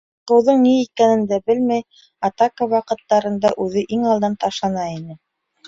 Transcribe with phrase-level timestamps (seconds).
[0.29, 1.83] Ҡурҡыуҙың ни икәнен дә белмәй,
[2.31, 5.23] атака ваҡыттарында үҙе иң алдан ташлана ине.